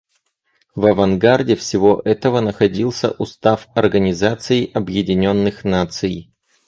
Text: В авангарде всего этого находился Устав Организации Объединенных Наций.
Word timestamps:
В 0.75 0.87
авангарде 0.87 1.55
всего 1.55 2.01
этого 2.03 2.39
находился 2.39 3.11
Устав 3.19 3.67
Организации 3.75 4.71
Объединенных 4.73 5.63
Наций. 5.63 6.33